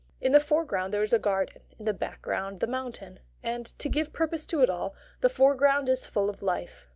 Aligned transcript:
In 0.19 0.31
the 0.31 0.39
foreground 0.39 0.91
there 0.91 1.03
is 1.03 1.13
a 1.13 1.19
garden, 1.19 1.61
in 1.77 1.85
the 1.85 1.93
background 1.93 2.59
the 2.59 2.65
mountain; 2.65 3.19
and 3.43 3.67
to 3.77 3.87
give 3.87 4.11
purpose 4.11 4.47
to 4.47 4.61
it 4.63 4.67
all, 4.67 4.95
the 5.19 5.29
foreground 5.29 5.87
is 5.87 6.07
full 6.07 6.27
of 6.27 6.41
life. 6.41 6.87